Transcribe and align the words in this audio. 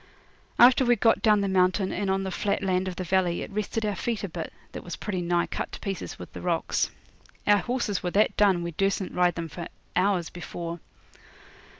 After 0.57 0.83
we'd 0.83 0.99
got 0.99 1.21
down 1.21 1.41
the 1.41 1.47
mountain 1.47 1.91
and 1.91 2.09
on 2.09 2.23
the 2.23 2.31
flat 2.31 2.63
land 2.63 2.87
of 2.87 2.95
the 2.95 3.03
valley 3.03 3.43
it 3.43 3.51
rested 3.51 3.85
our 3.85 3.93
feet 3.95 4.23
a 4.23 4.29
bit, 4.29 4.51
that 4.71 4.83
was 4.83 4.95
pretty 4.95 5.21
nigh 5.21 5.45
cut 5.45 5.71
to 5.73 5.79
pieces 5.79 6.17
with 6.17 6.33
the 6.33 6.41
rocks. 6.41 6.89
Our 7.45 7.59
horses 7.59 8.01
were 8.01 8.09
that 8.09 8.35
done 8.35 8.63
we 8.63 8.71
dursn't 8.71 9.13
ride 9.13 9.37
'em 9.37 9.47
for 9.49 9.67
hours 9.95 10.31
before. 10.31 10.79